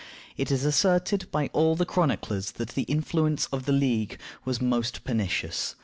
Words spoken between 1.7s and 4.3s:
the chroniclers that the influence of the League (Ligue)